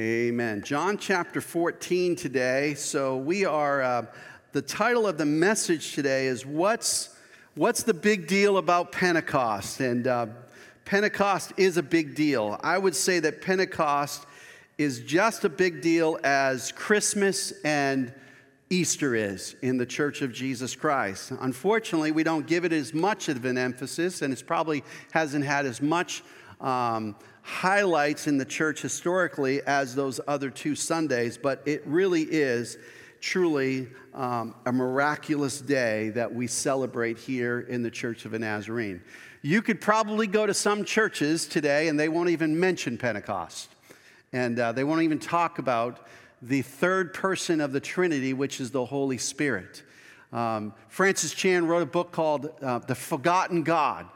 [0.00, 0.62] Amen.
[0.62, 2.72] John chapter 14 today.
[2.72, 4.06] So we are, uh,
[4.52, 7.14] the title of the message today is What's,
[7.54, 9.80] what's the Big Deal About Pentecost?
[9.80, 10.28] And uh,
[10.86, 12.58] Pentecost is a big deal.
[12.62, 14.24] I would say that Pentecost
[14.78, 18.10] is just a big deal as Christmas and
[18.70, 21.30] Easter is in the Church of Jesus Christ.
[21.40, 25.66] Unfortunately, we don't give it as much of an emphasis, and it probably hasn't had
[25.66, 26.22] as much.
[26.58, 32.78] Um, highlights in the church historically as those other two Sundays, but it really is
[33.20, 39.02] truly um, a miraculous day that we celebrate here in the Church of the Nazarene.
[39.42, 43.70] You could probably go to some churches today and they won't even mention Pentecost.
[44.32, 46.06] And uh, they won't even talk about
[46.42, 49.82] the third person of the Trinity, which is the Holy Spirit.
[50.32, 54.06] Um, Francis Chan wrote a book called uh, The Forgotten God.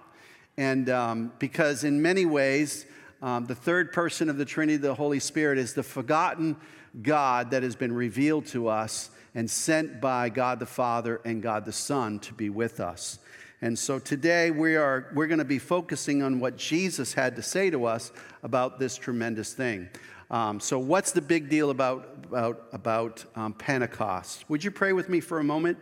[0.57, 2.87] And um, because in many ways,
[3.25, 6.57] um, the third person of the Trinity, the Holy Spirit, is the forgotten
[7.01, 11.65] God that has been revealed to us and sent by God the Father and God
[11.65, 13.19] the Son to be with us.
[13.63, 17.43] And so today we are we're going to be focusing on what Jesus had to
[17.43, 19.89] say to us about this tremendous thing.
[20.31, 24.45] Um, so what's the big deal about about about um, Pentecost?
[24.51, 25.79] Would you pray with me for a moment?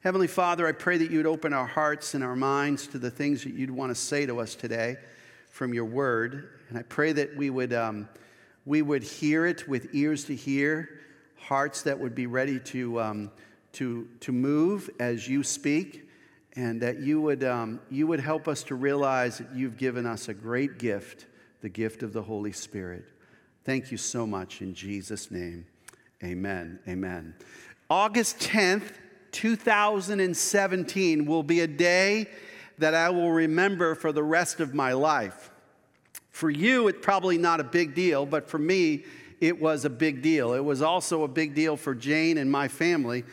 [0.00, 3.44] Heavenly Father, I pray that you'd open our hearts and our minds to the things
[3.44, 4.98] that you'd want to say to us today
[5.56, 6.50] from your word.
[6.68, 8.10] And I pray that we would, um,
[8.66, 11.00] we would hear it with ears to hear,
[11.36, 13.30] hearts that would be ready to, um,
[13.72, 16.10] to, to move as you speak,
[16.56, 20.28] and that you would, um, you would help us to realize that you've given us
[20.28, 21.24] a great gift,
[21.62, 23.06] the gift of the Holy Spirit.
[23.64, 25.64] Thank you so much in Jesus' name.
[26.22, 26.80] Amen.
[26.86, 27.34] Amen.
[27.88, 28.92] August 10th,
[29.32, 32.26] 2017 will be a day
[32.78, 35.50] that I will remember for the rest of my life.
[36.30, 39.04] For you, it's probably not a big deal, but for me,
[39.40, 40.52] it was a big deal.
[40.54, 43.24] It was also a big deal for Jane and my family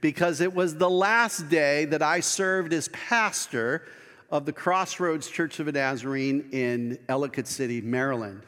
[0.00, 3.86] because it was the last day that I served as pastor
[4.30, 8.42] of the Crossroads Church of the Nazarene in Ellicott City, Maryland.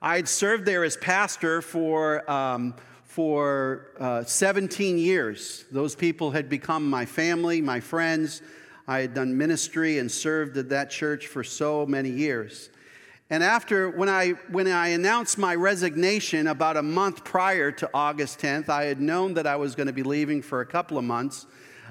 [0.00, 5.64] I had served there as pastor for, um, for uh, 17 years.
[5.72, 8.42] Those people had become my family, my friends.
[8.86, 12.70] I had done ministry and served at that church for so many years.
[13.30, 18.40] And after, when I, when I announced my resignation about a month prior to August
[18.40, 21.04] 10th, I had known that I was going to be leaving for a couple of
[21.04, 21.46] months.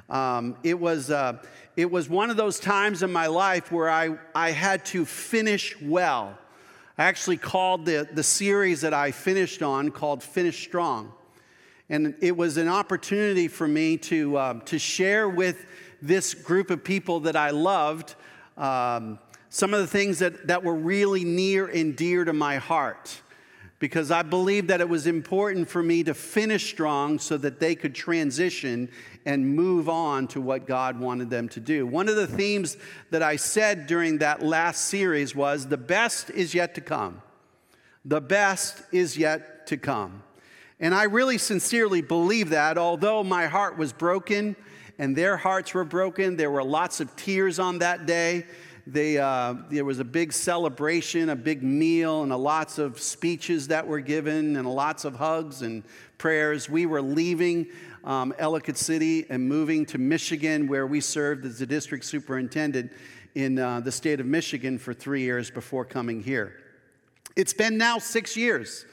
[0.10, 1.40] Um, it, was, uh,
[1.76, 5.76] it was one of those times in my life where I, I had to finish
[5.82, 6.38] well.
[6.98, 11.12] I actually called the, the series that I finished on called Finish Strong.
[11.90, 15.66] And it was an opportunity for me to, uh, to share with
[16.08, 18.16] this group of people that I loved.
[18.58, 19.20] Um,
[19.50, 23.22] some of the things that, that were really near and dear to my heart
[23.84, 27.76] because I believed that it was important for me to finish strong so that they
[27.76, 28.90] could transition
[29.26, 31.86] and move on to what God wanted them to do.
[31.86, 32.78] One of the themes
[33.12, 37.22] that I said during that last series was the best is yet to come.
[38.06, 40.24] The best is yet to come.
[40.80, 44.56] And I really sincerely believe that, although my heart was broken
[45.00, 48.46] and their hearts were broken, there were lots of tears on that day
[48.86, 53.70] they, uh, there was a big celebration, a big meal, and a lots of speeches
[53.70, 55.84] that were given, and lots of hugs and
[56.18, 56.70] prayers.
[56.70, 57.68] We were leaving
[58.04, 62.92] um, Ellicott City and moving to Michigan, where we served as the district superintendent
[63.36, 66.54] in uh, the state of Michigan for three years before coming here.
[67.38, 68.86] It's been now six years.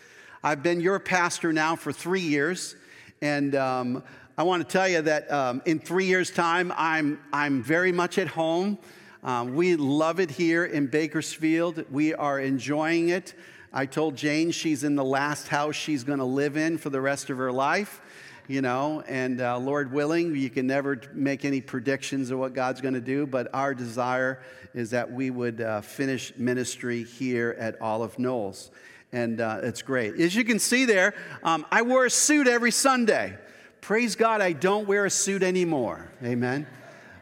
[0.45, 2.77] I've been your pastor now for three years,
[3.21, 4.05] and um,
[4.41, 8.17] I want to tell you that um, in three years' time, I'm, I'm very much
[8.17, 8.79] at home.
[9.23, 11.85] Um, we love it here in Bakersfield.
[11.91, 13.35] We are enjoying it.
[13.71, 17.03] I told Jane she's in the last house she's going to live in for the
[17.03, 18.01] rest of her life,
[18.49, 22.81] you know, and uh, Lord willing, you can never make any predictions of what God's
[22.81, 24.41] going to do, but our desire
[24.73, 28.71] is that we would uh, finish ministry here at Olive Knolls.
[29.13, 30.19] And uh, it's great.
[30.19, 31.13] As you can see there,
[31.43, 33.37] um, I wore a suit every Sunday.
[33.81, 36.11] Praise God, I don't wear a suit anymore.
[36.23, 36.67] Amen.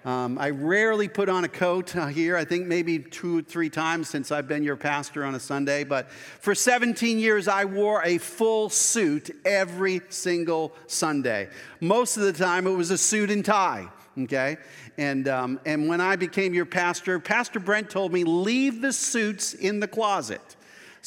[0.04, 2.36] Um, I rarely put on a coat here.
[2.36, 5.84] I think maybe two, or three times since I've been your pastor on a Sunday.
[5.84, 11.48] But for 17 years, I wore a full suit every single Sunday.
[11.80, 13.88] Most of the time, it was a suit and tie.
[14.18, 14.56] Okay,
[14.96, 19.54] and um, and when I became your pastor, Pastor Brent told me leave the suits
[19.54, 20.56] in the closet.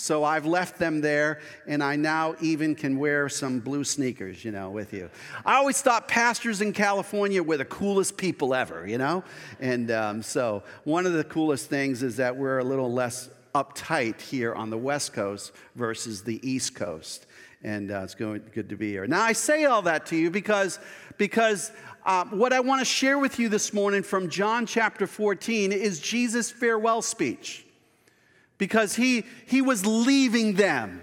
[0.01, 4.51] So I've left them there, and I now even can wear some blue sneakers, you
[4.51, 5.12] know, with you.
[5.45, 9.24] I always thought pastors in California were the coolest people ever, you know?
[9.59, 14.19] And um, so one of the coolest things is that we're a little less uptight
[14.19, 17.27] here on the West Coast versus the East Coast.
[17.62, 19.06] And uh, it's going, good to be here.
[19.06, 20.80] Now, I say all that to you because,
[21.19, 21.71] because
[22.07, 26.00] uh, what I want to share with you this morning from John chapter 14 is
[26.00, 27.68] Jesus' farewell speech.
[28.61, 31.01] Because he, he was leaving them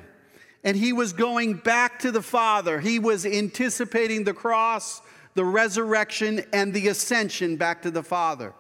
[0.63, 2.79] and he was going back to the Father.
[2.79, 5.03] He was anticipating the cross,
[5.35, 8.55] the resurrection, and the ascension back to the Father.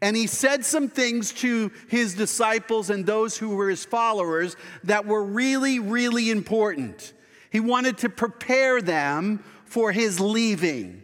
[0.00, 4.54] And he said some things to his disciples and those who were his followers
[4.84, 7.14] that were really, really important.
[7.50, 11.02] He wanted to prepare them for his leaving.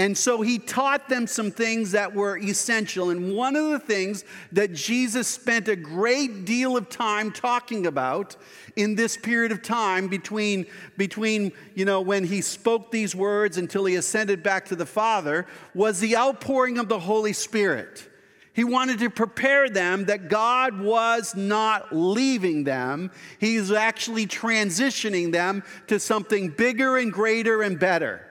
[0.00, 3.10] And so he taught them some things that were essential.
[3.10, 8.34] And one of the things that Jesus spent a great deal of time talking about
[8.76, 10.64] in this period of time between,
[10.96, 15.44] between you know, when he spoke these words until he ascended back to the Father
[15.74, 18.08] was the outpouring of the Holy Spirit.
[18.54, 23.10] He wanted to prepare them that God was not leaving them.
[23.38, 28.29] He's actually transitioning them to something bigger and greater and better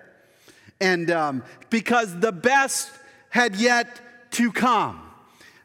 [0.82, 2.92] and um, because the best
[3.30, 5.06] had yet to come.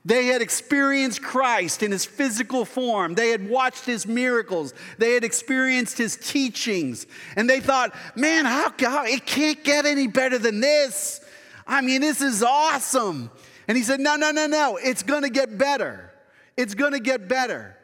[0.06, 3.14] They had experienced Christ in his physical form.
[3.14, 4.74] They had watched his miracles.
[4.98, 7.06] They had experienced his teachings.
[7.36, 11.24] And they thought, man, how, how it can't get any better than this.
[11.66, 13.30] I mean, this is awesome.
[13.66, 14.76] And he said, no, no, no, no.
[14.76, 16.12] It's going to get better.
[16.54, 17.74] It's going to get better.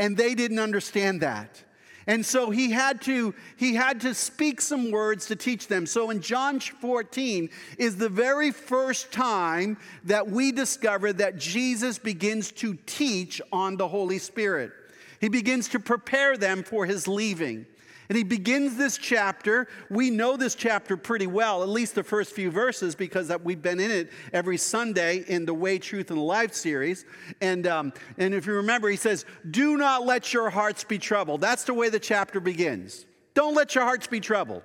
[0.00, 1.62] And they didn't understand that.
[2.08, 5.84] And so he had to he had to speak some words to teach them.
[5.84, 12.50] So in John 14 is the very first time that we discover that Jesus begins
[12.52, 14.72] to teach on the Holy Spirit.
[15.20, 17.66] He begins to prepare them for his leaving.
[18.08, 19.68] And he begins this chapter.
[19.90, 23.80] We know this chapter pretty well, at least the first few verses, because we've been
[23.80, 27.04] in it every Sunday in the Way, Truth, and Life series.
[27.40, 31.42] And, um, and if you remember, he says, Do not let your hearts be troubled.
[31.42, 33.04] That's the way the chapter begins.
[33.34, 34.62] Don't let your hearts be troubled.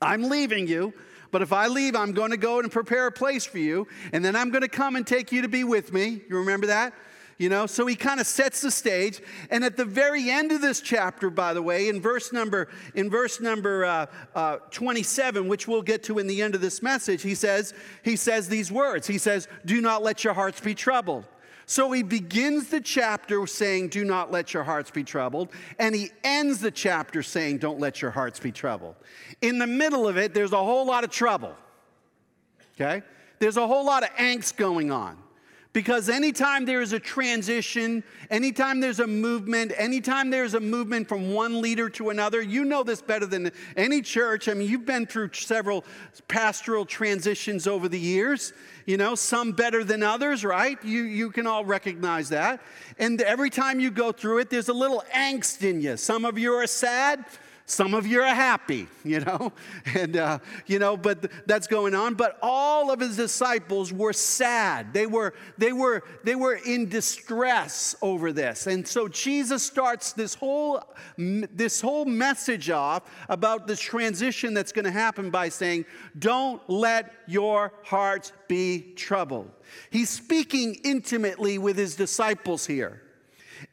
[0.00, 0.94] I'm leaving you.
[1.32, 4.24] But if I leave, I'm going to go and prepare a place for you, and
[4.24, 6.22] then I'm going to come and take you to be with me.
[6.28, 6.92] You remember that?
[7.40, 10.60] You know so he kind of sets the stage and at the very end of
[10.60, 15.66] this chapter by the way in verse number in verse number uh, uh, 27 which
[15.66, 17.72] we'll get to in the end of this message he says
[18.04, 21.26] he says these words he says do not let your hearts be troubled
[21.64, 25.50] so he begins the chapter saying, Do not let your hearts be troubled.
[25.78, 28.96] And he ends the chapter saying, Don't let your hearts be troubled.
[29.40, 31.54] In the middle of it, there's a whole lot of trouble.
[32.74, 33.04] Okay?
[33.38, 35.16] There's a whole lot of angst going on.
[35.72, 41.32] Because anytime there is a transition, anytime there's a movement, anytime there's a movement from
[41.32, 44.48] one leader to another, you know this better than any church.
[44.48, 45.84] I mean, you've been through several
[46.26, 48.52] pastoral transitions over the years,
[48.84, 50.76] you know, some better than others, right?
[50.84, 52.60] You, you can all recognize that.
[52.98, 55.96] And every time you go through it, there's a little angst in you.
[55.96, 57.24] Some of you are sad,
[57.70, 59.52] some of you are happy, you know,
[59.94, 62.14] and, uh, you know, but that's going on.
[62.14, 64.92] But all of his disciples were sad.
[64.92, 68.66] They were, they were, they were in distress over this.
[68.66, 70.82] And so Jesus starts this whole,
[71.16, 75.84] this whole message off about this transition that's going to happen by saying,
[76.18, 79.48] don't let your hearts be troubled.
[79.90, 83.00] He's speaking intimately with his disciples here.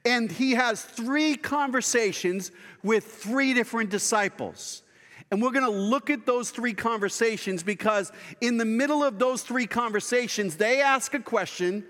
[0.05, 2.51] And he has three conversations
[2.83, 4.83] with three different disciples.
[5.29, 9.43] And we're going to look at those three conversations because in the middle of those
[9.43, 11.83] three conversations, they ask a question,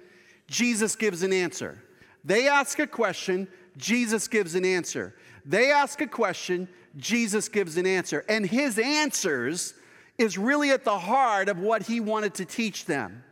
[0.48, 1.82] Jesus gives an answer.
[2.24, 5.16] They ask a question, Jesus gives an answer.
[5.46, 6.68] They ask a question,
[6.98, 8.26] Jesus gives an answer.
[8.28, 9.76] And his answers
[10.18, 13.24] is really at the heart of what he wanted to teach them.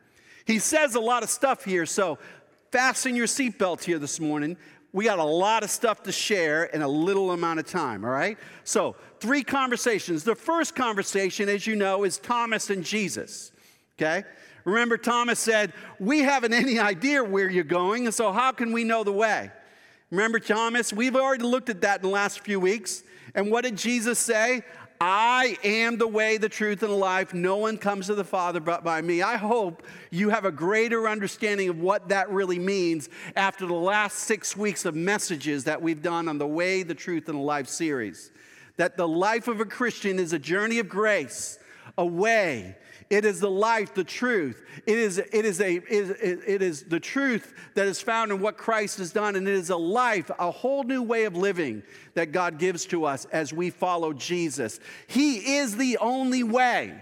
[0.45, 2.19] He says a lot of stuff here, so
[2.75, 4.57] fasten your seatbelt here this morning.
[4.91, 8.11] We got a lot of stuff to share in a little amount of time, all
[8.11, 8.37] right?
[8.65, 10.25] So, three conversations.
[10.25, 13.53] The first conversation, as you know, is Thomas and Jesus,
[13.97, 14.25] okay?
[14.65, 18.83] Remember, Thomas said, We haven't any idea where you're going, and so how can we
[18.83, 19.51] know the way?
[20.11, 20.91] Remember, Thomas?
[20.91, 23.03] We've already looked at that in the last few weeks.
[23.35, 24.63] And what did Jesus say?
[25.01, 27.33] I am the way, the truth, and the life.
[27.33, 29.21] No one comes to the Father but by me.
[29.21, 34.19] I hope you have a greater understanding of what that really means after the last
[34.19, 37.67] six weeks of messages that we've done on the way, the truth, and the life
[37.67, 38.31] series.
[38.77, 41.59] That the life of a Christian is a journey of grace,
[41.97, 42.77] a way,
[43.09, 44.63] it is the life, the truth.
[44.85, 48.57] It is, it, is a, it, it is the truth that is found in what
[48.57, 51.83] Christ has done, and it is a life, a whole new way of living
[52.15, 54.79] that God gives to us as we follow Jesus.
[55.07, 57.01] He is the only way.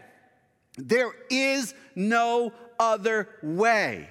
[0.78, 4.10] There is no other way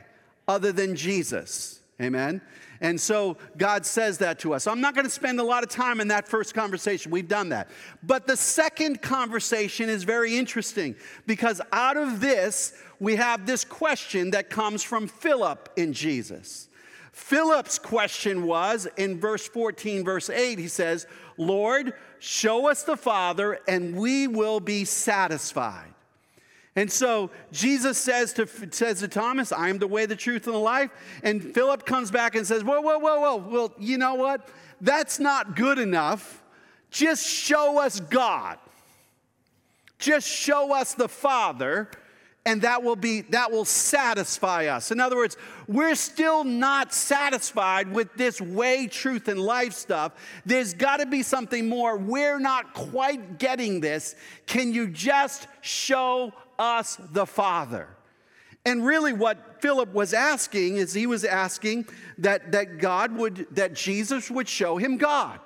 [0.49, 1.81] other than Jesus.
[2.01, 2.41] Amen.
[2.83, 4.67] And so God says that to us.
[4.67, 7.13] I'm not going to spend a lot of time in that first conversation.
[7.13, 7.71] We've done that.
[8.03, 14.33] But the second conversation is very interesting because out of this, we have this question
[14.33, 16.69] that comes from Philip in Jesus.
[17.13, 23.61] Philip's question was in verse 14, verse 8, he says, Lord, show us the Father,
[23.69, 25.95] and we will be satisfied.
[26.75, 30.55] And so Jesus says to, says to Thomas, I am the way, the truth, and
[30.55, 30.91] the life.
[31.23, 33.37] And Philip comes back and says, Whoa, whoa, whoa, whoa.
[33.37, 34.49] Well, you know what?
[34.81, 36.43] That's not good enough.
[36.91, 38.59] Just show us God.
[39.99, 41.89] Just show us the Father,
[42.45, 44.91] and that will be that will satisfy us.
[44.91, 45.37] In other words,
[45.69, 50.13] we're still not satisfied with this way, truth, and life stuff.
[50.45, 51.97] There's got to be something more.
[51.97, 54.17] We're not quite getting this.
[54.47, 57.89] Can you just show us the Father.
[58.65, 61.87] And really, what Philip was asking is he was asking
[62.19, 65.41] that, that God would, that Jesus would show him God,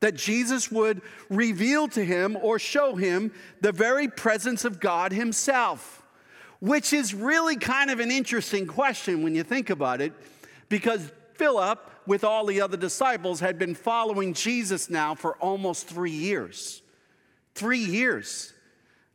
[0.00, 6.02] that Jesus would reveal to him or show him the very presence of God himself,
[6.60, 10.14] which is really kind of an interesting question when you think about it,
[10.70, 16.10] because Philip, with all the other disciples, had been following Jesus now for almost three
[16.10, 16.80] years.
[17.54, 18.54] Three years.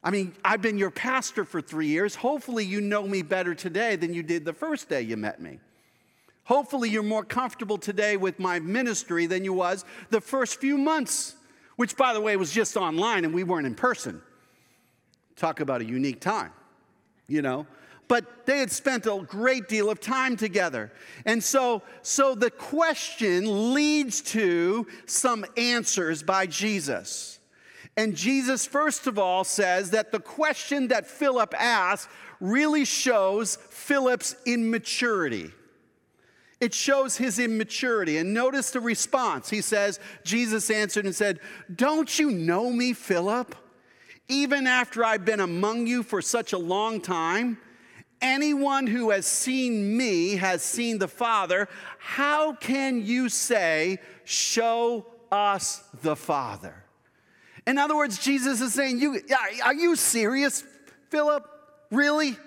[0.05, 2.13] I mean, I've been your pastor for three years.
[2.13, 5.57] Hopefully, you know me better today than you did the first day you met me.
[6.43, 11.35] Hopefully, you're more comfortable today with my ministry than you was the first few months,
[11.75, 14.21] which, by the way, was just online and we weren't in person.
[15.37, 16.51] Talk about a unique time,
[17.27, 17.65] you know?
[18.07, 20.91] But they had spent a great deal of time together.
[21.25, 27.39] And so, so the question leads to some answers by Jesus.
[27.97, 32.09] And Jesus, first of all, says that the question that Philip asked
[32.41, 35.51] really shows Philip's immaturity.
[36.59, 38.17] It shows his immaturity.
[38.17, 39.49] And notice the response.
[39.49, 41.39] He says, Jesus answered and said,
[41.73, 43.55] Don't you know me, Philip?
[44.27, 47.59] Even after I've been among you for such a long time,
[48.21, 51.69] anyone who has seen me has seen the Father.
[51.99, 56.84] How can you say, Show us the Father?
[57.67, 59.19] In other words, Jesus is saying, you,
[59.63, 60.63] Are you serious,
[61.09, 61.47] Philip?
[61.91, 62.37] Really?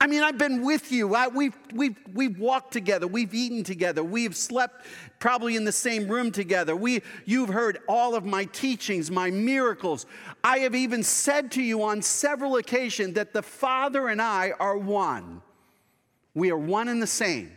[0.00, 1.14] I mean, I've been with you.
[1.14, 3.06] I, we've, we've, we've walked together.
[3.06, 4.02] We've eaten together.
[4.02, 4.86] We've slept
[5.18, 6.74] probably in the same room together.
[6.76, 10.04] We, you've heard all of my teachings, my miracles.
[10.42, 14.76] I have even said to you on several occasions that the Father and I are
[14.76, 15.40] one.
[16.34, 17.52] We are one and the same.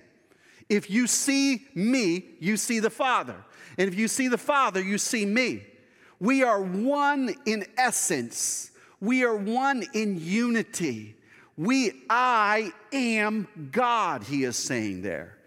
[0.70, 3.36] If you see me, you see the Father.
[3.78, 5.64] And if you see the Father, you see me.
[6.20, 8.72] We are one in essence.
[9.00, 11.16] We are one in unity.
[11.56, 15.38] We, I am God, he is saying there.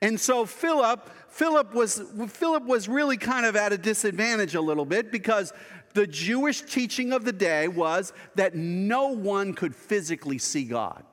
[0.00, 4.84] And so Philip, Philip was, Philip was really kind of at a disadvantage a little
[4.84, 5.52] bit because
[5.94, 11.04] the Jewish teaching of the day was that no one could physically see God.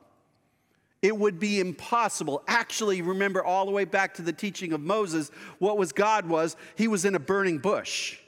[1.02, 2.44] It would be impossible.
[2.48, 6.56] Actually, remember all the way back to the teaching of Moses, what was God was,
[6.76, 8.20] he was in a burning bush.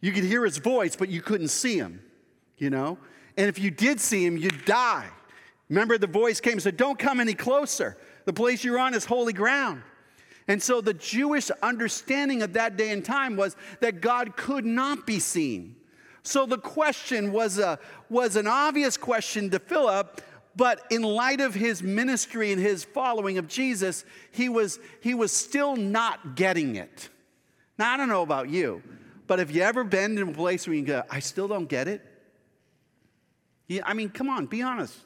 [0.00, 2.00] You could hear his voice, but you couldn't see him,
[2.58, 2.98] you know?
[3.36, 5.08] And if you did see him, you'd die.
[5.68, 7.96] Remember, the voice came and said, Don't come any closer.
[8.24, 9.82] The place you're on is holy ground.
[10.48, 15.06] And so the Jewish understanding of that day and time was that God could not
[15.06, 15.76] be seen.
[16.22, 20.22] So the question was, a, was an obvious question to Philip,
[20.56, 25.30] but in light of his ministry and his following of Jesus, he was, he was
[25.30, 27.08] still not getting it.
[27.78, 28.82] Now, I don't know about you,
[29.26, 31.88] but have you ever been in a place where you go, I still don't get
[31.88, 32.02] it?
[33.68, 34.96] Yeah, I mean, come on, be honest.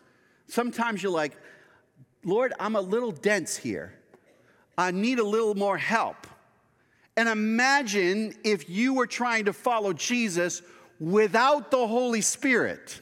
[0.49, 1.37] Sometimes you're like,
[2.25, 3.95] Lord, I'm a little dense here.
[4.77, 6.27] I need a little more help.
[7.17, 10.63] And imagine if you were trying to follow Jesus
[10.99, 13.01] without the Holy Spirit.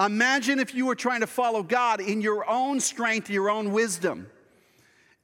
[0.00, 4.28] Imagine if you were trying to follow God in your own strength, your own wisdom.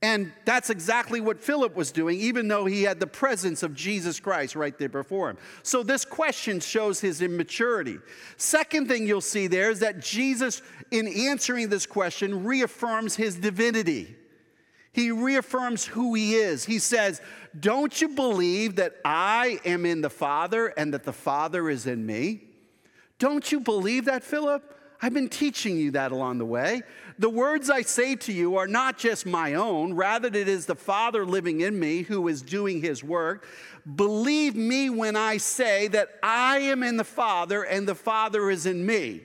[0.03, 4.19] And that's exactly what Philip was doing, even though he had the presence of Jesus
[4.19, 5.39] Christ right there before him.
[5.63, 7.99] So, this question shows his immaturity.
[8.37, 14.17] Second thing you'll see there is that Jesus, in answering this question, reaffirms his divinity.
[14.93, 16.65] He reaffirms who he is.
[16.65, 17.21] He says,
[17.59, 22.05] Don't you believe that I am in the Father and that the Father is in
[22.05, 22.43] me?
[23.21, 24.77] Don't you believe that, Philip?
[25.05, 26.83] I've been teaching you that along the way.
[27.19, 30.77] The words I say to you are not just my own, rather, it is the
[30.77, 33.45] Father living in me who is doing his work.
[33.97, 38.65] Believe me when I say that I am in the Father and the Father is
[38.65, 39.23] in me.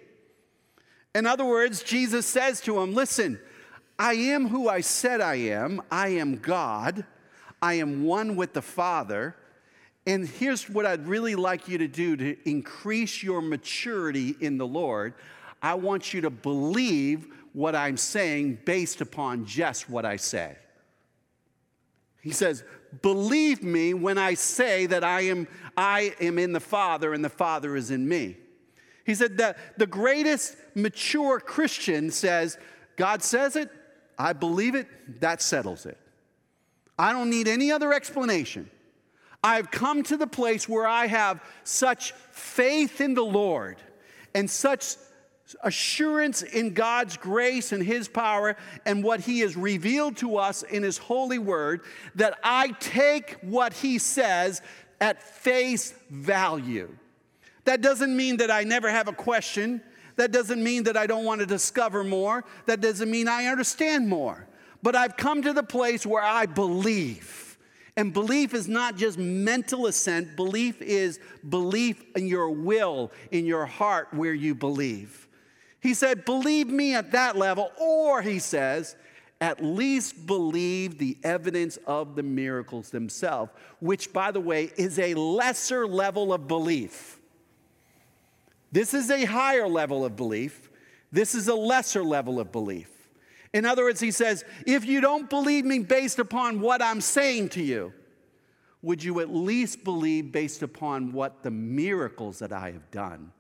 [1.13, 3.39] In other words, Jesus says to him, Listen,
[3.99, 5.81] I am who I said I am.
[5.91, 7.05] I am God.
[7.61, 9.35] I am one with the Father.
[10.07, 14.67] And here's what I'd really like you to do to increase your maturity in the
[14.67, 15.13] Lord.
[15.61, 20.55] I want you to believe what I'm saying based upon just what I say.
[22.21, 22.63] He says,
[23.01, 27.29] Believe me when I say that I am, I am in the Father and the
[27.29, 28.37] Father is in me.
[29.05, 32.57] He said that the greatest mature Christian says,
[32.95, 33.69] God says it,
[34.17, 34.87] I believe it,
[35.21, 35.97] that settles it.
[36.97, 38.69] I don't need any other explanation.
[39.43, 43.77] I've come to the place where I have such faith in the Lord
[44.33, 44.95] and such
[45.63, 50.83] assurance in God's grace and His power and what He has revealed to us in
[50.83, 51.81] His holy word
[52.15, 54.61] that I take what He says
[54.99, 56.89] at face value.
[57.65, 59.81] That doesn't mean that I never have a question.
[60.15, 62.43] That doesn't mean that I don't want to discover more.
[62.65, 64.47] That doesn't mean I understand more.
[64.81, 67.57] But I've come to the place where I believe.
[67.97, 73.65] And belief is not just mental assent, belief is belief in your will, in your
[73.65, 75.26] heart, where you believe.
[75.81, 78.95] He said, Believe me at that level, or he says,
[79.39, 85.13] at least believe the evidence of the miracles themselves, which, by the way, is a
[85.13, 87.19] lesser level of belief.
[88.71, 90.69] This is a higher level of belief.
[91.11, 92.89] This is a lesser level of belief.
[93.53, 97.49] In other words, he says, if you don't believe me based upon what I'm saying
[97.49, 97.93] to you,
[98.81, 103.31] would you at least believe based upon what the miracles that I have done?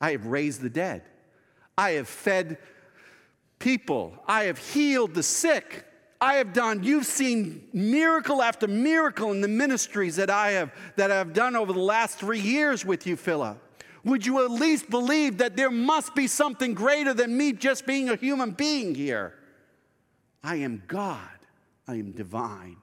[0.00, 1.02] I have raised the dead.
[1.76, 2.58] I have fed
[3.58, 4.14] people.
[4.26, 5.84] I have healed the sick.
[6.20, 11.10] I have done, you've seen miracle after miracle in the ministries that I have that
[11.10, 13.58] I have done over the last three years with you, Philip
[14.04, 18.08] would you at least believe that there must be something greater than me just being
[18.08, 19.34] a human being here?
[20.42, 21.20] I am God,
[21.86, 22.76] I am divine.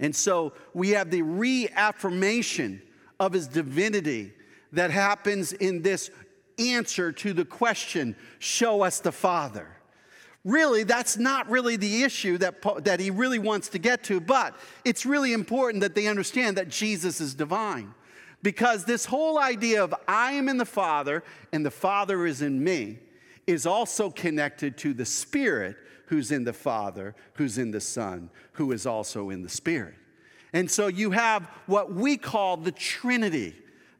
[0.00, 2.82] And so we have the reaffirmation
[3.20, 4.32] of his divinity
[4.72, 6.10] that happens in this
[6.58, 9.68] answer to the question, Show us the Father.
[10.44, 14.56] Really, that's not really the issue that, that he really wants to get to, but
[14.84, 17.92] it's really important that they understand that Jesus is divine.
[18.42, 22.62] Because this whole idea of I am in the Father and the Father is in
[22.62, 23.00] me
[23.46, 28.72] is also connected to the Spirit who's in the Father, who's in the Son, who
[28.72, 29.94] is also in the Spirit.
[30.52, 33.54] And so you have what we call the Trinity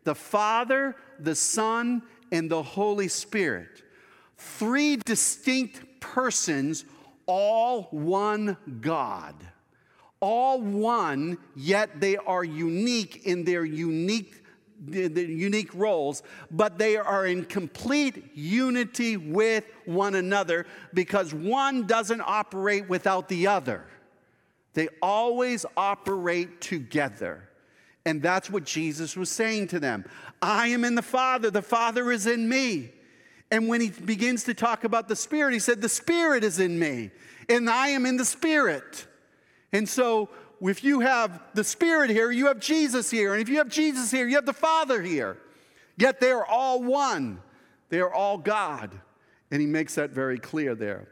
[0.04, 2.00] the Father, the Son,
[2.32, 3.82] and the Holy Spirit.
[4.36, 6.84] Three distinct persons,
[7.26, 9.34] all one God
[10.20, 14.42] all one, yet they are unique in their unique,
[14.80, 22.20] their unique roles, but they are in complete unity with one another because one doesn't
[22.20, 23.84] operate without the other.
[24.74, 27.47] They always operate together.
[28.06, 30.04] And that's what Jesus was saying to them.
[30.40, 32.92] I am in the Father, the Father is in me.
[33.50, 36.78] And when he begins to talk about the Spirit, he said, The Spirit is in
[36.78, 37.10] me,
[37.48, 39.06] and I am in the Spirit.
[39.72, 40.28] And so,
[40.60, 43.32] if you have the Spirit here, you have Jesus here.
[43.32, 45.38] And if you have Jesus here, you have the Father here.
[45.96, 47.40] Yet they are all one,
[47.88, 48.90] they are all God.
[49.50, 51.08] And he makes that very clear there.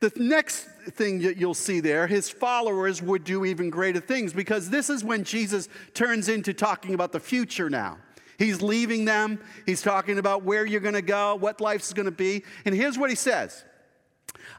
[0.00, 4.70] The next thing that you'll see there, his followers would do even greater things because
[4.70, 7.98] this is when Jesus turns into talking about the future now.
[8.38, 12.12] He's leaving them, he's talking about where you're going to go, what life's going to
[12.12, 12.44] be.
[12.64, 13.64] And here's what he says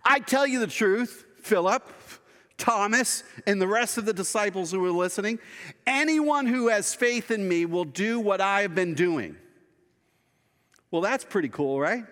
[0.04, 1.84] I tell you the truth, Philip.
[2.60, 5.40] Thomas, and the rest of the disciples who were listening,
[5.88, 9.38] anyone who has faith in me will do what I have been doing.
[10.92, 12.04] Well, that's pretty cool, right?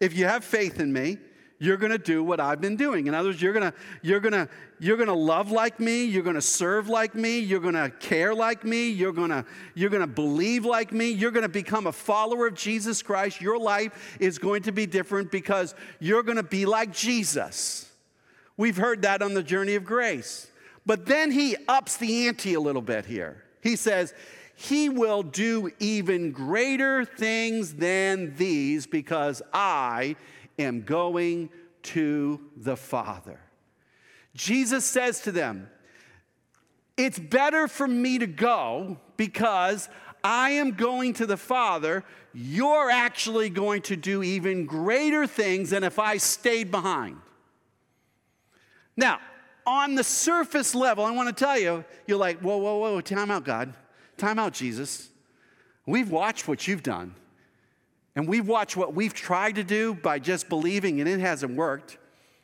[0.00, 1.18] If you have faith in me,
[1.62, 3.06] you're going to do what I've been doing.
[3.06, 4.48] In other words, you're going to you're going to
[4.80, 7.92] you're going to love like me, you're going to serve like me, you're going to
[8.00, 9.44] care like me, you're going to
[9.74, 13.42] you're going to believe like me, you're going to become a follower of Jesus Christ.
[13.42, 17.92] Your life is going to be different because you're going to be like Jesus.
[18.56, 20.50] We've heard that on the journey of grace.
[20.86, 23.44] But then he ups the ante a little bit here.
[23.62, 24.14] He says,
[24.54, 30.16] He will do even greater things than these because I
[30.60, 31.50] am going
[31.82, 33.40] to the Father.
[34.34, 35.68] Jesus says to them,
[36.96, 39.88] It's better for me to go because
[40.22, 42.04] I am going to the Father.
[42.32, 47.16] You're actually going to do even greater things than if I stayed behind.
[48.96, 49.18] Now,
[49.66, 53.30] on the surface level, I want to tell you, you're like, whoa, whoa, whoa, time
[53.30, 53.74] out, God.
[54.16, 55.08] Time out, Jesus.
[55.86, 57.14] We've watched what you've done.
[58.16, 61.98] And we've watched what we've tried to do by just believing, and it hasn't worked.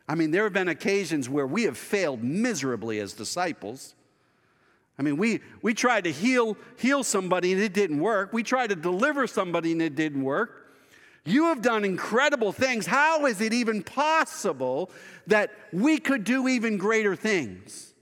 [0.09, 3.95] I mean, there have been occasions where we have failed miserably as disciples.
[4.99, 8.33] I mean, we, we tried to heal, heal somebody and it didn't work.
[8.33, 10.63] We tried to deliver somebody and it didn't work.
[11.25, 12.87] You have done incredible things.
[12.87, 14.91] How is it even possible
[15.27, 17.93] that we could do even greater things?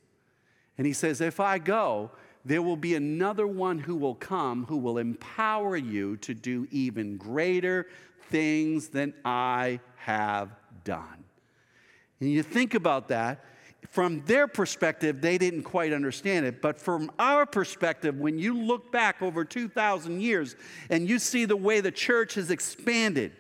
[0.77, 2.11] And he says, If I go,
[2.44, 7.16] there will be another one who will come who will empower you to do even
[7.16, 7.87] greater
[8.30, 10.50] things than I have
[10.85, 11.24] done.
[12.20, 13.44] And you think about that,
[13.88, 16.61] from their perspective, they didn't quite understand it.
[16.61, 20.57] But from our perspective, when you look back over 2,000 years
[20.90, 23.33] and you see the way the church has expanded,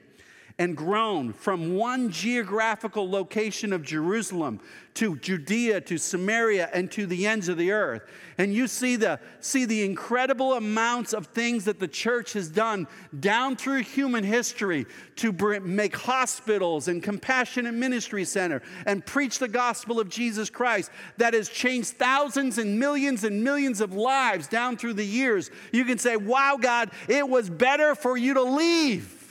[0.56, 4.60] and grown from one geographical location of Jerusalem
[4.94, 8.02] to Judea to Samaria and to the ends of the earth.
[8.38, 12.86] And you see the, see the incredible amounts of things that the church has done
[13.18, 14.86] down through human history
[15.16, 20.92] to bring, make hospitals and compassionate ministry center and preach the gospel of Jesus Christ
[21.16, 25.50] that has changed thousands and millions and millions of lives down through the years.
[25.72, 29.23] You can say, wow, God, it was better for you to leave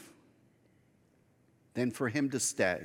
[1.73, 2.81] than for him to stay.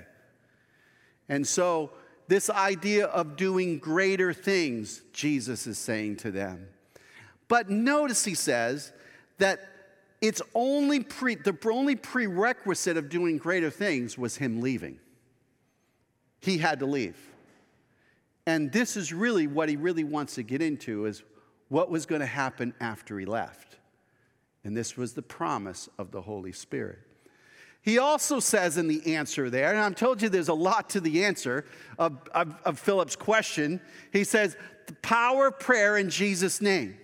[1.29, 1.91] And so,
[2.27, 6.69] this idea of doing greater things, Jesus is saying to them.
[7.49, 8.93] But notice he says
[9.39, 9.61] that
[10.21, 14.99] it's only pre, the only prerequisite of doing greater things was him leaving.
[16.41, 17.17] He had to leave.
[18.47, 21.23] And this is really what he really wants to get into is
[21.69, 23.77] what was going to happen after he left.
[24.65, 26.99] And this was the promise of the Holy Spirit.
[27.83, 31.01] He also says in the answer there, and I've told you there's a lot to
[31.01, 31.65] the answer
[31.99, 33.81] of, of, of Philip's question.
[34.13, 36.99] He says, the power of prayer in Jesus' name.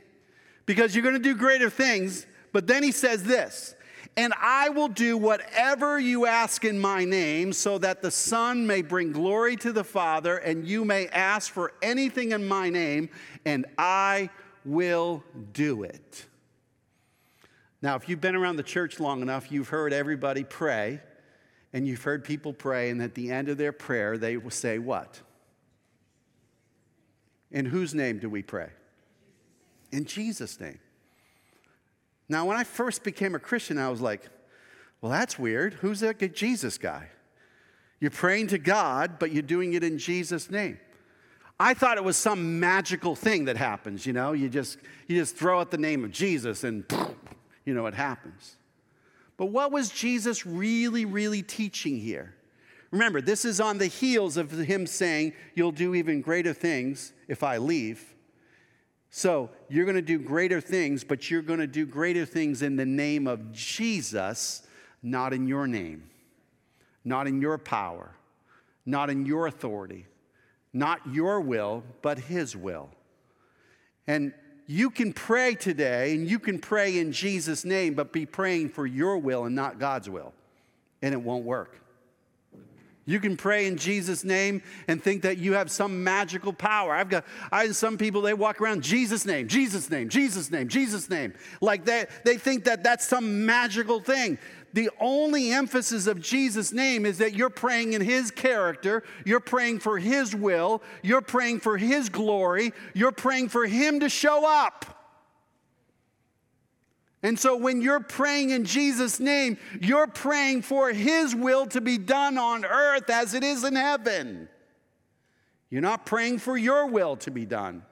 [0.66, 2.26] Because you're going to do greater things.
[2.52, 3.74] But then he says this,
[4.16, 8.80] and I will do whatever you ask in my name, so that the Son may
[8.80, 13.08] bring glory to the Father, and you may ask for anything in my name,
[13.44, 14.30] and I
[14.64, 16.26] will do it.
[17.84, 21.00] Now, if you've been around the church long enough, you've heard everybody pray,
[21.74, 24.78] and you've heard people pray, and at the end of their prayer, they will say,
[24.78, 25.20] What?
[27.50, 28.70] In whose name do we pray?
[29.92, 30.78] In Jesus' name.
[32.26, 34.30] Now, when I first became a Christian, I was like,
[35.02, 35.74] Well, that's weird.
[35.74, 37.10] Who's that Jesus guy?
[38.00, 40.78] You're praying to God, but you're doing it in Jesus' name.
[41.60, 44.32] I thought it was some magical thing that happens, you know?
[44.32, 46.86] You just, you just throw out the name of Jesus and
[47.64, 48.56] you know, it happens.
[49.36, 52.34] But what was Jesus really, really teaching here?
[52.90, 57.42] Remember, this is on the heels of him saying, You'll do even greater things if
[57.42, 58.14] I leave.
[59.10, 62.76] So you're going to do greater things, but you're going to do greater things in
[62.76, 64.62] the name of Jesus,
[65.02, 66.10] not in your name,
[67.04, 68.14] not in your power,
[68.86, 70.06] not in your authority,
[70.72, 72.90] not your will, but his will.
[74.06, 74.34] And
[74.66, 78.86] you can pray today and you can pray in Jesus' name, but be praying for
[78.86, 80.32] your will and not God's will,
[81.02, 81.80] and it won't work.
[83.06, 86.94] You can pray in Jesus' name and think that you have some magical power.
[86.94, 91.10] I've got I some people they walk around Jesus' name, Jesus' name, Jesus' name, Jesus'
[91.10, 91.34] name.
[91.60, 94.38] Like they, they think that that's some magical thing.
[94.74, 99.78] The only emphasis of Jesus' name is that you're praying in His character, you're praying
[99.78, 104.84] for His will, you're praying for His glory, you're praying for Him to show up.
[107.22, 111.96] And so when you're praying in Jesus' name, you're praying for His will to be
[111.96, 114.48] done on earth as it is in heaven.
[115.70, 117.84] You're not praying for your will to be done,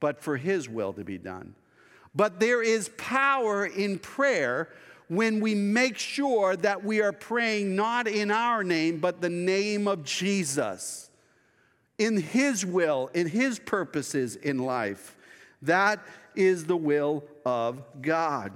[0.00, 1.54] but for His will to be done.
[2.16, 4.70] But there is power in prayer
[5.10, 9.88] when we make sure that we are praying not in our name, but the name
[9.88, 11.10] of Jesus,
[11.98, 15.16] in His will, in His purposes in life.
[15.62, 15.98] That
[16.36, 18.52] is the will of God.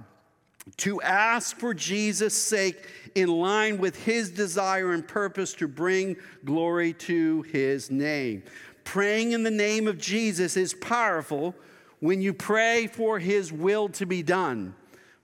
[0.77, 2.87] To ask for Jesus' sake
[3.17, 6.15] in line with His desire and purpose to bring
[6.45, 8.45] glory to His name.
[8.85, 11.53] Praying in the name of Jesus is powerful
[11.99, 14.77] when you pray for His will to be done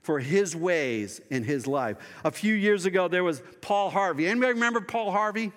[0.02, 1.96] for his ways in his life.
[2.24, 4.26] A few years ago, there was Paul Harvey.
[4.26, 5.52] Anybody remember Paul Harvey?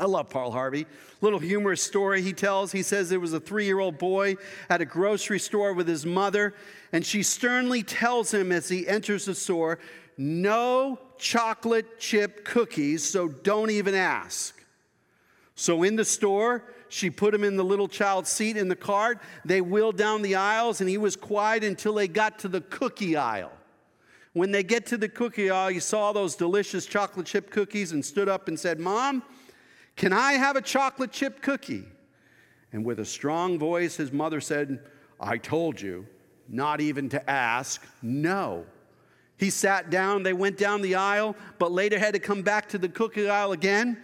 [0.00, 0.86] I love Paul Harvey.
[1.20, 2.70] Little humorous story he tells.
[2.70, 4.36] He says there was a three year old boy
[4.70, 6.54] at a grocery store with his mother,
[6.92, 9.80] and she sternly tells him as he enters the store,
[10.16, 14.54] No chocolate chip cookies, so don't even ask.
[15.56, 19.18] So in the store, she put him in the little child's seat in the cart.
[19.44, 23.16] They wheeled down the aisles, and he was quiet until they got to the cookie
[23.16, 23.52] aisle.
[24.32, 28.04] When they get to the cookie aisle, he saw those delicious chocolate chip cookies and
[28.04, 29.22] stood up and said, Mom,
[29.96, 31.84] Can I have a chocolate chip cookie?
[32.72, 34.80] And with a strong voice, his mother said,
[35.20, 36.06] I told you,
[36.48, 38.64] not even to ask, no.
[39.38, 42.78] He sat down, they went down the aisle, but later had to come back to
[42.78, 43.98] the cookie aisle again.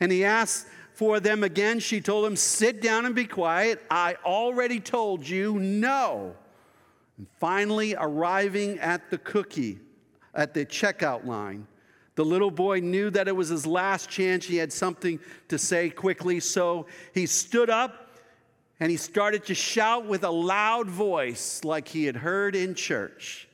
[0.00, 0.66] And he asked
[0.98, 1.78] for them again.
[1.78, 3.80] She told him, Sit down and be quiet.
[3.88, 6.34] I already told you no.
[7.16, 9.78] And finally, arriving at the cookie,
[10.34, 11.68] at the checkout line,
[12.16, 14.44] the little boy knew that it was his last chance.
[14.44, 18.18] He had something to say quickly, so he stood up
[18.80, 23.46] and he started to shout with a loud voice like he had heard in church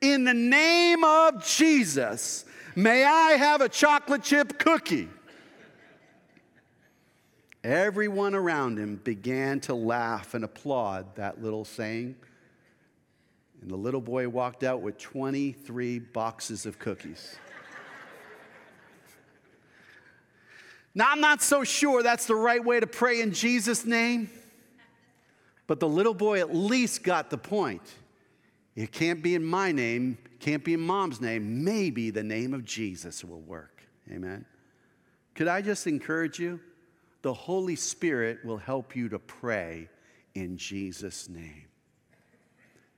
[0.00, 2.44] In the name of Jesus,
[2.76, 5.08] may I have a chocolate chip cookie?
[7.64, 12.16] Everyone around him began to laugh and applaud that little saying.
[13.60, 17.36] And the little boy walked out with 23 boxes of cookies.
[20.94, 24.28] now, I'm not so sure that's the right way to pray in Jesus' name.
[25.68, 27.94] But the little boy at least got the point.
[28.74, 31.62] It can't be in my name, can't be in mom's name.
[31.62, 33.82] Maybe the name of Jesus will work.
[34.10, 34.44] Amen.
[35.36, 36.58] Could I just encourage you?
[37.22, 39.88] The Holy Spirit will help you to pray
[40.34, 41.66] in Jesus' name.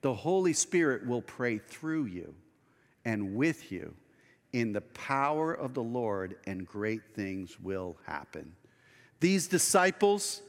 [0.00, 2.34] The Holy Spirit will pray through you
[3.04, 3.94] and with you
[4.52, 8.54] in the power of the Lord, and great things will happen.
[9.20, 10.42] These disciples,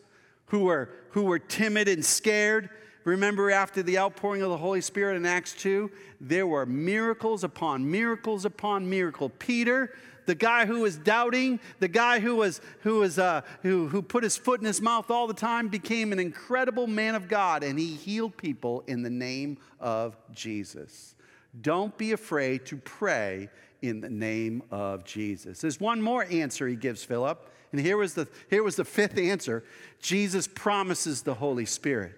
[0.48, 2.70] who were, who were timid and scared.
[3.04, 7.90] Remember, after the outpouring of the Holy Spirit in Acts 2, there were miracles upon
[7.90, 9.30] miracles upon miracle.
[9.30, 14.02] Peter, the guy who was doubting, the guy who, was, who, was, uh, who, who
[14.02, 17.64] put his foot in his mouth all the time, became an incredible man of God,
[17.64, 21.16] and he healed people in the name of Jesus.
[21.62, 23.50] Don't be afraid to pray
[23.82, 25.62] in the name of Jesus.
[25.62, 27.52] There's one more answer he gives Philip.
[27.72, 29.64] And here was the, here was the fifth answer
[30.02, 32.14] Jesus promises the Holy Spirit.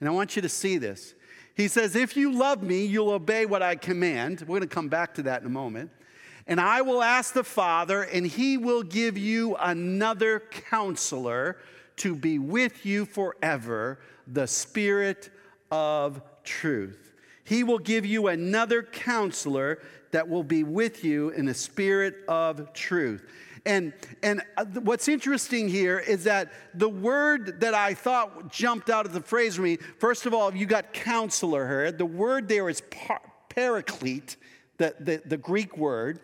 [0.00, 1.14] And I want you to see this.
[1.54, 4.40] He says, If you love me, you'll obey what I command.
[4.40, 5.90] We're going to come back to that in a moment.
[6.48, 11.58] And I will ask the Father, and he will give you another counselor
[11.96, 15.30] to be with you forever, the Spirit
[15.70, 17.12] of truth.
[17.44, 19.80] He will give you another counselor
[20.10, 23.26] that will be with you in the Spirit of truth.
[23.66, 29.04] And, and uh, what's interesting here is that the word that I thought jumped out
[29.04, 31.92] of the phrase for me, first of all, you got counselor here.
[31.92, 34.36] The word there is par- paraclete,
[34.78, 36.20] the, the, the, Greek word.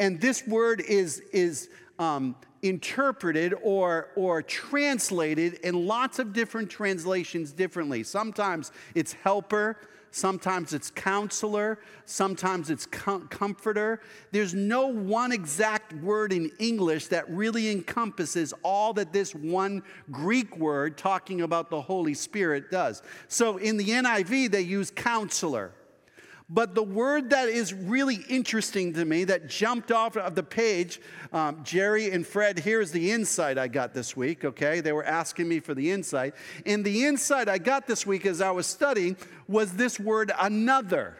[0.00, 7.52] And this word is, is um, interpreted or, or translated in lots of different translations
[7.52, 8.02] differently.
[8.02, 9.78] Sometimes it's helper,
[10.10, 14.00] sometimes it's counselor, sometimes it's com- comforter.
[14.32, 20.56] There's no one exact word in English that really encompasses all that this one Greek
[20.56, 23.02] word talking about the Holy Spirit does.
[23.28, 25.72] So in the NIV, they use counselor.
[26.54, 31.00] But the word that is really interesting to me that jumped off of the page,
[31.32, 34.80] um, Jerry and Fred, here's the insight I got this week, okay?
[34.80, 36.32] They were asking me for the insight.
[36.64, 39.16] And the insight I got this week as I was studying
[39.48, 41.16] was this word another.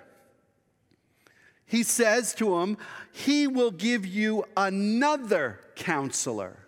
[1.66, 2.78] He says to him,
[3.10, 6.63] He will give you another counselor.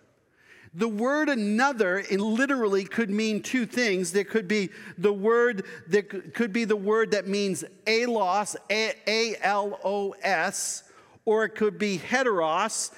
[0.77, 4.11] The word another literally could mean two things.
[4.11, 9.79] There could be the word that could be the word that means alos, A L
[9.83, 10.83] O S,
[11.25, 12.91] or it could be heteros.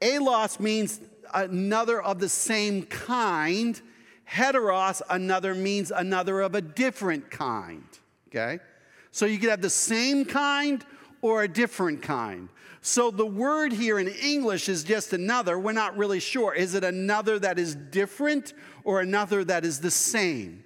[0.00, 1.00] Alos means
[1.34, 3.82] another of the same kind.
[4.30, 7.88] Heteros, another means another of a different kind.
[8.28, 8.60] Okay?
[9.10, 10.84] So you could have the same kind
[11.24, 12.50] or a different kind.
[12.82, 15.58] So the word here in English is just another.
[15.58, 16.52] We're not really sure.
[16.54, 18.52] Is it another that is different
[18.84, 20.64] or another that is the same?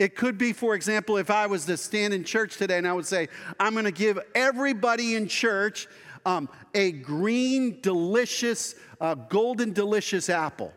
[0.00, 2.92] It could be, for example, if I was to stand in church today and I
[2.94, 3.28] would say,
[3.60, 5.86] I'm going to give everybody in church
[6.26, 10.72] um, a green, delicious, uh, golden, delicious apple.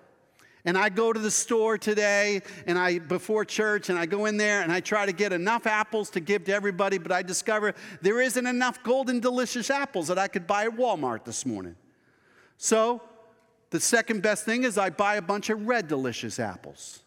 [0.66, 4.38] And I go to the store today and I before church and I go in
[4.38, 7.74] there and I try to get enough apples to give to everybody, but I discover
[8.02, 11.76] there isn't enough golden delicious apples that I could buy at Walmart this morning.
[12.58, 13.02] So,
[13.70, 17.04] the second best thing is I buy a bunch of red delicious apples.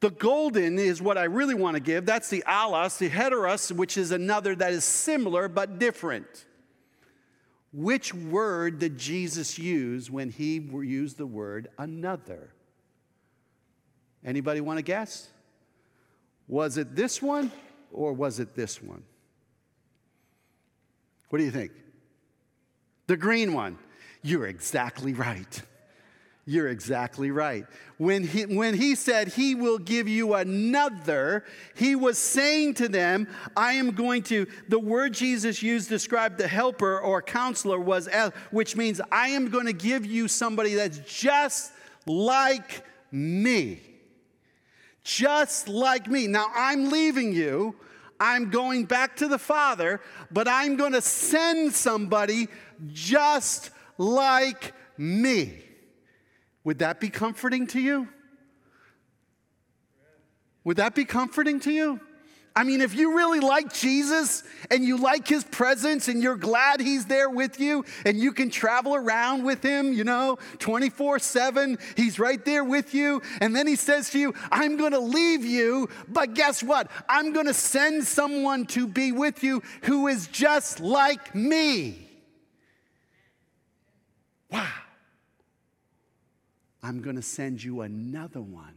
[0.00, 2.04] The golden is what I really want to give.
[2.04, 6.44] That's the alos, the heteros, which is another that is similar but different.
[7.72, 12.52] Which word did Jesus use when he used the word another?
[14.24, 15.28] Anybody want to guess?
[16.48, 17.50] Was it this one
[17.90, 19.02] or was it this one?
[21.30, 21.72] What do you think?
[23.06, 23.78] The green one.
[24.22, 25.62] You're exactly right.
[26.44, 27.66] You're exactly right.
[27.98, 31.44] When he, when he said he will give you another,
[31.76, 36.38] he was saying to them, I am going to, the word Jesus used to describe
[36.38, 38.08] the helper or counselor was,
[38.50, 41.72] which means I am going to give you somebody that's just
[42.06, 43.80] like me.
[45.04, 46.26] Just like me.
[46.26, 47.76] Now I'm leaving you.
[48.18, 50.00] I'm going back to the Father,
[50.30, 52.48] but I'm going to send somebody
[52.92, 55.62] just like me.
[56.64, 58.08] Would that be comforting to you?
[60.64, 62.00] Would that be comforting to you?
[62.54, 66.80] I mean, if you really like Jesus and you like his presence and you're glad
[66.80, 71.78] he's there with you and you can travel around with him, you know, 24 7,
[71.96, 73.22] he's right there with you.
[73.40, 76.90] And then he says to you, I'm going to leave you, but guess what?
[77.08, 82.06] I'm going to send someone to be with you who is just like me.
[84.50, 84.68] Wow.
[86.82, 88.74] I'm going to send you another one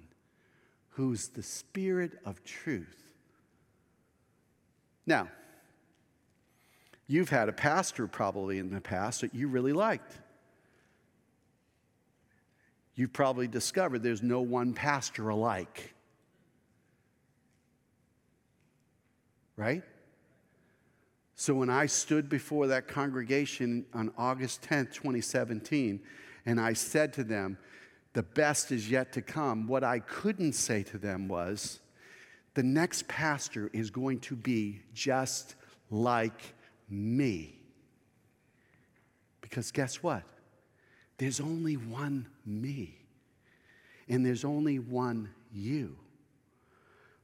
[0.90, 3.04] who's the Spirit of truth.
[5.06, 5.30] Now,
[7.08, 10.18] you've had a pastor probably in the past that you really liked.
[12.96, 15.94] You've probably discovered there's no one pastor alike.
[19.58, 19.84] Right?
[21.36, 26.00] So when I stood before that congregation on August 10th, 2017,
[26.46, 27.58] and I said to them,
[28.16, 29.68] the best is yet to come.
[29.68, 31.82] What I couldn't say to them was,
[32.54, 35.56] the next pastor is going to be just
[35.92, 36.56] like
[36.90, 37.60] me.
[39.42, 40.24] Because guess what?
[41.18, 42.98] There's only one me,
[44.08, 45.98] and there's only one you.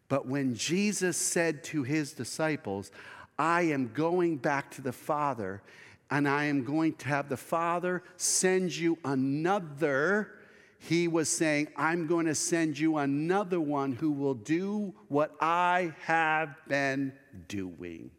[0.09, 2.91] But when Jesus said to his disciples,
[3.39, 5.61] I am going back to the Father,
[6.09, 10.33] and I am going to have the Father send you another
[10.83, 15.93] he was saying, I'm going to send you another one who will do what I
[16.05, 17.13] have been
[17.47, 18.09] doing.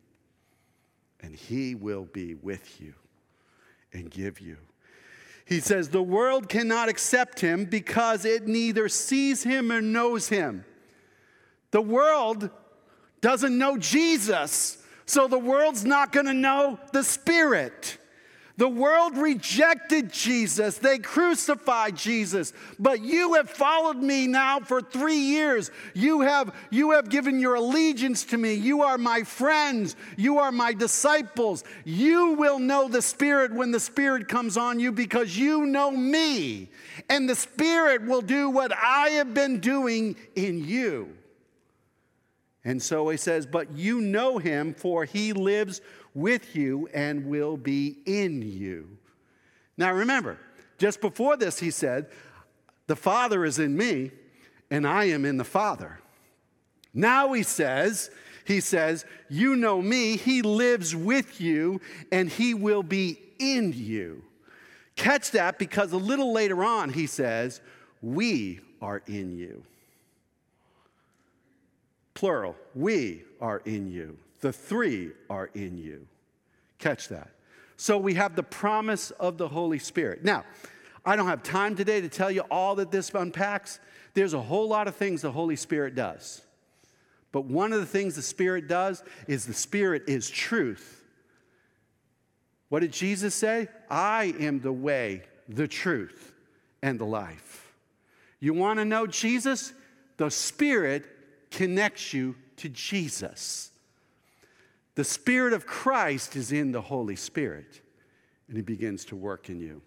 [1.18, 2.94] And he will be with you
[3.92, 4.58] and give you.
[5.44, 10.64] He says, The world cannot accept him because it neither sees him or knows him.
[11.72, 12.48] The world
[13.20, 17.98] doesn't know Jesus, so the world's not going to know the Spirit.
[18.58, 20.76] The world rejected Jesus.
[20.76, 22.52] They crucified Jesus.
[22.78, 25.70] But you have followed me now for three years.
[25.94, 28.54] You have, you have given your allegiance to me.
[28.54, 29.96] You are my friends.
[30.18, 31.64] You are my disciples.
[31.84, 36.68] You will know the Spirit when the Spirit comes on you because you know me.
[37.08, 41.16] And the Spirit will do what I have been doing in you.
[42.64, 45.80] And so he says, But you know him, for he lives
[46.14, 48.98] with you and will be in you.
[49.76, 50.38] Now remember,
[50.78, 52.08] just before this, he said,
[52.86, 54.10] The Father is in me,
[54.70, 56.00] and I am in the Father.
[56.94, 58.10] Now he says,
[58.44, 64.24] he says, You know me, he lives with you, and he will be in you.
[64.96, 67.60] Catch that because a little later on he says,
[68.00, 69.64] We are in you.
[72.14, 74.18] Plural, we are in you.
[74.42, 76.06] The three are in you.
[76.78, 77.30] Catch that.
[77.76, 80.24] So we have the promise of the Holy Spirit.
[80.24, 80.44] Now,
[81.04, 83.80] I don't have time today to tell you all that this unpacks.
[84.14, 86.42] There's a whole lot of things the Holy Spirit does.
[87.32, 91.02] But one of the things the Spirit does is the Spirit is truth.
[92.68, 93.68] What did Jesus say?
[93.90, 96.32] I am the way, the truth,
[96.82, 97.74] and the life.
[98.38, 99.72] You want to know Jesus?
[100.18, 101.04] The Spirit
[101.50, 103.71] connects you to Jesus.
[104.94, 107.80] The Spirit of Christ is in the Holy Spirit,
[108.48, 109.82] and He begins to work in you.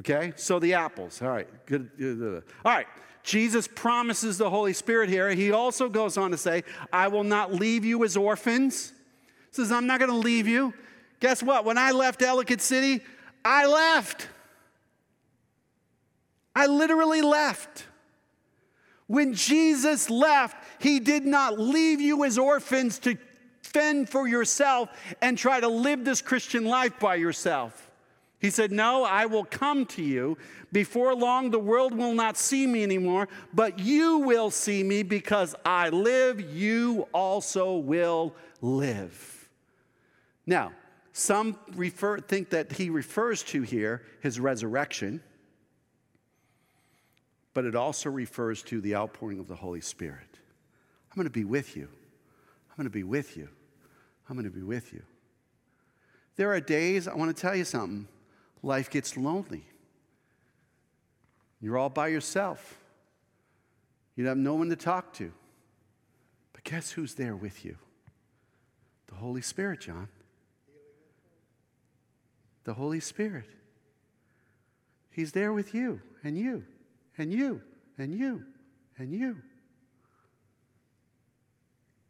[0.00, 1.20] Okay, so the apples.
[1.20, 2.42] All right, good.
[2.64, 2.86] All right,
[3.22, 5.30] Jesus promises the Holy Spirit here.
[5.30, 8.92] He also goes on to say, I will not leave you as orphans.
[9.50, 10.72] He says, I'm not going to leave you.
[11.20, 11.64] Guess what?
[11.64, 13.00] When I left Ellicott City,
[13.44, 14.28] I left.
[16.56, 17.86] I literally left.
[19.06, 23.16] When Jesus left, he did not leave you as orphans to
[23.72, 27.90] fend for yourself and try to live this Christian life by yourself.
[28.42, 30.36] He said, No, I will come to you.
[30.72, 35.54] Before long, the world will not see me anymore, but you will see me because
[35.64, 39.48] I live, you also will live.
[40.46, 40.72] Now,
[41.12, 45.22] some refer, think that he refers to here his resurrection,
[47.54, 50.38] but it also refers to the outpouring of the Holy Spirit.
[51.10, 51.88] I'm going to be with you.
[52.70, 53.48] I'm going to be with you.
[54.28, 55.02] I'm going to be with you.
[56.36, 58.08] There are days, I want to tell you something,
[58.62, 59.64] life gets lonely.
[61.60, 62.78] You're all by yourself.
[64.16, 65.32] You have no one to talk to.
[66.52, 67.76] But guess who's there with you?
[69.08, 70.08] The Holy Spirit, John.
[72.64, 73.48] The Holy Spirit.
[75.10, 76.64] He's there with you and you
[77.18, 77.60] and you
[77.98, 78.44] and you
[78.98, 79.36] and you.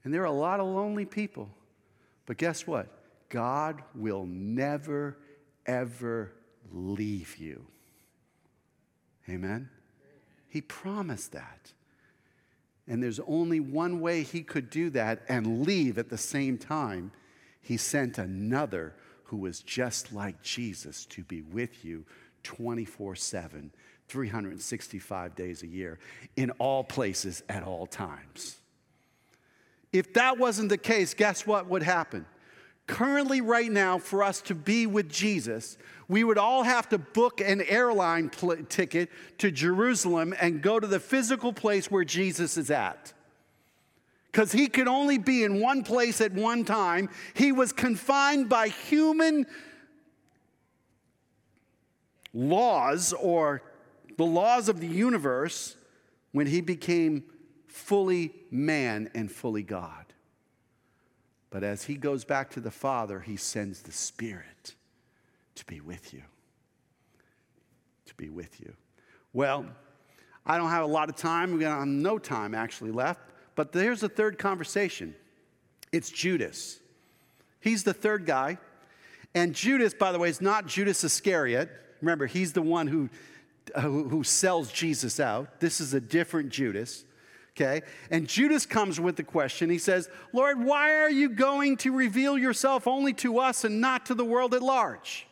[0.05, 1.49] And there are a lot of lonely people.
[2.27, 2.89] But guess what?
[3.29, 5.17] God will never,
[5.67, 6.33] ever
[6.71, 7.67] leave you.
[9.29, 9.71] Amen?
[10.49, 11.73] He promised that.
[12.87, 17.13] And there's only one way he could do that and leave at the same time.
[17.61, 18.95] He sent another
[19.25, 22.05] who was just like Jesus to be with you
[22.43, 23.73] 24 7,
[24.09, 25.99] 365 days a year,
[26.37, 28.59] in all places at all times.
[29.93, 32.27] If that wasn't the case, guess what would happen?
[32.87, 35.79] Currently, right now, for us to be with Jesus,
[36.09, 40.87] we would all have to book an airline pl- ticket to Jerusalem and go to
[40.87, 43.13] the physical place where Jesus is at.
[44.31, 47.11] Because he could only be in one place at one time.
[47.35, 49.47] He was confined by human
[52.35, 53.63] laws or
[54.17, 55.77] the laws of the universe
[56.33, 57.25] when he became
[57.73, 60.05] fully man and fully God.
[61.49, 64.75] But as he goes back to the Father, he sends the Spirit
[65.55, 66.23] to be with you.
[68.07, 68.75] To be with you.
[69.33, 69.67] Well,
[70.45, 71.53] I don't have a lot of time.
[71.57, 73.21] We have got um, no time actually left.
[73.55, 75.15] But there's a third conversation.
[75.93, 76.79] It's Judas.
[77.61, 78.59] He's the third guy.
[79.35, 81.71] And Judas, by the way, is not Judas Iscariot.
[82.03, 83.09] Remember, he's the one who,
[83.81, 85.61] who sells Jesus out.
[85.61, 87.05] This is a different Judas
[87.57, 87.83] okay?
[88.11, 89.71] And Judas comes with the question.
[89.71, 94.07] He says, Lord, why are you going to reveal yourself only to us and not
[94.07, 95.27] to the world at large?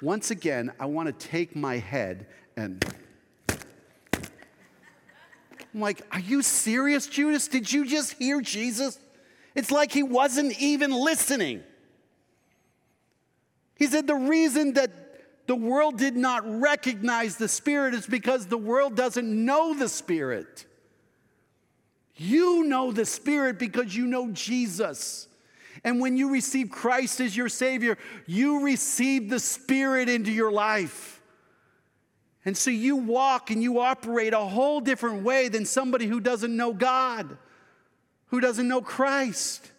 [0.00, 2.84] Once again, I want to take my head and.
[5.74, 7.46] I'm like, are you serious, Judas?
[7.46, 8.98] Did you just hear Jesus?
[9.54, 11.62] It's like he wasn't even listening.
[13.76, 14.90] He said, the reason that
[15.46, 20.66] the world did not recognize the Spirit is because the world doesn't know the Spirit.
[22.18, 25.28] You know the Spirit because you know Jesus.
[25.84, 27.96] And when you receive Christ as your Savior,
[28.26, 31.22] you receive the Spirit into your life.
[32.44, 36.56] And so you walk and you operate a whole different way than somebody who doesn't
[36.56, 37.38] know God,
[38.26, 39.70] who doesn't know Christ.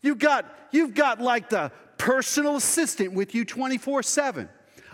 [0.00, 4.48] You've got, you've got like the personal assistant with you 24 7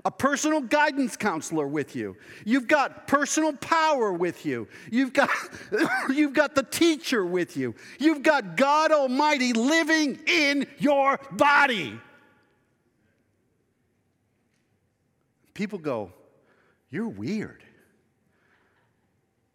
[0.05, 2.17] a personal guidance counselor with you.
[2.45, 4.69] You've got personal power with you.
[4.91, 5.31] You've got,
[6.09, 7.75] you've got the teacher with you.
[7.99, 11.99] You've got God Almighty living in your body.
[15.55, 16.13] People go,
[16.91, 17.63] You're weird.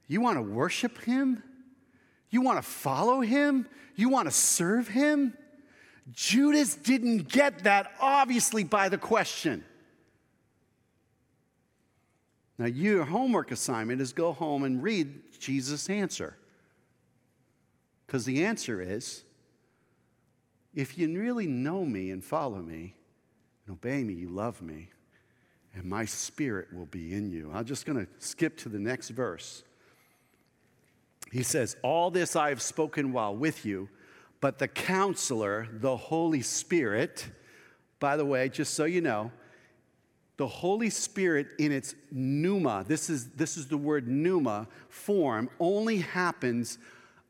[0.08, 1.42] You want to worship Him?
[2.30, 3.68] You want to follow Him?
[3.96, 5.36] You want to serve Him?
[6.12, 9.64] Judas didn't get that, obviously, by the question.
[12.58, 16.38] Now, your homework assignment is go home and read Jesus' answer.
[18.06, 19.24] Because the answer is
[20.74, 22.96] if you really know me and follow me
[23.66, 24.90] and obey me, you love me,
[25.74, 27.52] and my spirit will be in you.
[27.54, 29.64] I'm just going to skip to the next verse.
[31.32, 33.90] He says, All this I have spoken while with you,
[34.40, 37.28] but the counselor, the Holy Spirit,
[38.00, 39.32] by the way, just so you know,
[40.38, 45.98] the Holy Spirit in its pneuma, this is, this is the word pneuma form, only
[45.98, 46.78] happens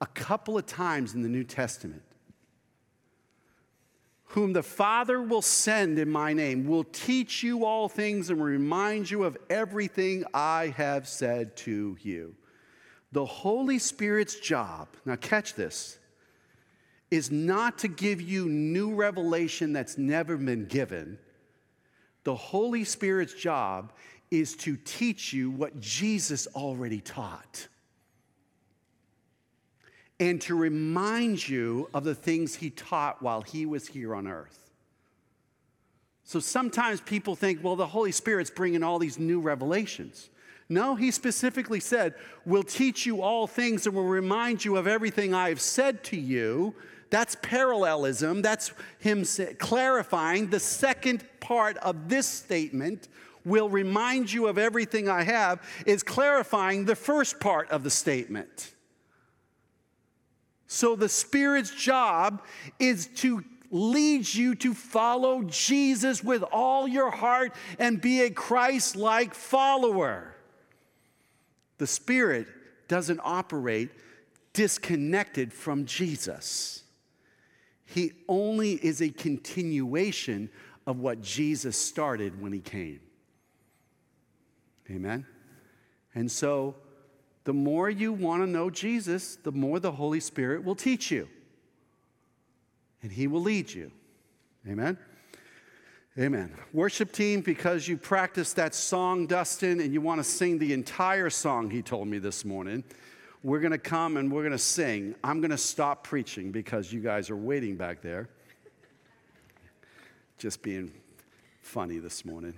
[0.01, 2.01] a couple of times in the New Testament.
[4.29, 9.09] Whom the Father will send in my name will teach you all things and remind
[9.09, 12.35] you of everything I have said to you.
[13.11, 15.99] The Holy Spirit's job, now catch this,
[17.11, 21.19] is not to give you new revelation that's never been given
[22.25, 23.93] the Holy Spirit's job
[24.31, 27.67] is to teach you what Jesus already taught
[30.19, 34.71] and to remind you of the things he taught while he was here on earth.
[36.23, 40.29] So sometimes people think, well, the Holy Spirit's bringing all these new revelations.
[40.67, 45.35] No, he specifically said, We'll teach you all things and will remind you of everything
[45.35, 46.73] I've said to you
[47.09, 48.41] that's parallelism.
[48.41, 49.25] That's him
[49.59, 50.49] clarifying.
[50.49, 53.07] The second part of this statement
[53.45, 58.73] will remind you of everything I have, is clarifying the first part of the statement.
[60.67, 62.43] So the Spirit's job
[62.79, 68.95] is to lead you to follow Jesus with all your heart and be a Christ
[68.95, 70.35] like follower.
[71.77, 72.47] The Spirit
[72.87, 73.89] doesn't operate
[74.53, 76.84] disconnected from Jesus.
[77.85, 80.49] He only is a continuation
[80.87, 82.99] of what Jesus started when he came.
[84.89, 85.25] Amen?
[86.13, 86.75] And so,
[87.43, 91.27] the more you want to know Jesus, the more the Holy Spirit will teach you.
[93.03, 93.91] And he will lead you.
[94.67, 94.97] Amen?
[96.17, 96.53] Amen.
[96.73, 101.29] Worship team, because you practiced that song, Dustin, and you want to sing the entire
[101.29, 102.83] song he told me this morning,
[103.45, 105.13] we're going to come and we're going to sing.
[105.23, 108.27] I'm going to stop preaching because you guys are waiting back there.
[110.39, 110.91] Just being
[111.61, 112.57] funny this morning.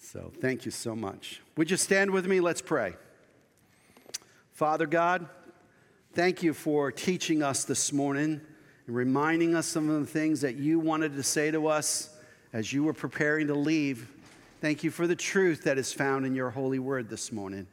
[0.00, 1.40] So thank you so much.
[1.56, 2.38] Would you stand with me?
[2.38, 2.94] Let's pray.
[4.52, 5.26] Father God,
[6.14, 8.40] thank you for teaching us this morning
[8.86, 12.10] and reminding us some of the things that you wanted to say to us
[12.52, 14.12] as you were preparing to leave.
[14.60, 17.66] Thank you for the truth that is found in your holy word this morning.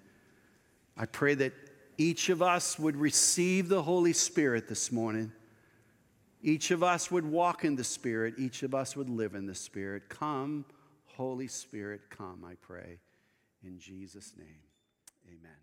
[0.97, 1.53] I pray that
[1.97, 5.31] each of us would receive the Holy Spirit this morning.
[6.41, 8.35] Each of us would walk in the Spirit.
[8.37, 10.09] Each of us would live in the Spirit.
[10.09, 10.65] Come,
[11.05, 12.99] Holy Spirit, come, I pray.
[13.63, 14.63] In Jesus' name,
[15.27, 15.62] amen.